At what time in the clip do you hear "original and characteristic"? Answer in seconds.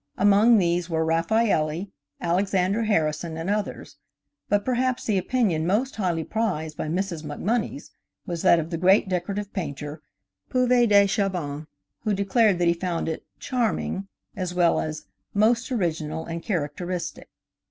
15.71-17.29